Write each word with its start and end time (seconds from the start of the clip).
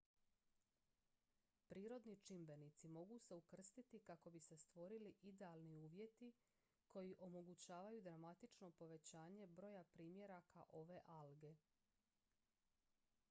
prirodni 1.71 2.13
čimbenici 2.27 2.87
mogu 2.93 3.19
se 3.25 3.35
ukrstiti 3.35 3.99
kako 3.99 4.31
bi 4.35 4.39
se 4.45 4.57
stvorili 4.57 5.13
idealni 5.21 5.77
uvjeti 5.79 6.33
koji 6.89 7.15
omogućavaju 7.19 8.01
dramatično 8.01 8.71
povećanje 8.79 9.47
broja 9.47 9.83
primjeraka 9.83 10.63
ove 10.71 10.99
alge 11.07 11.55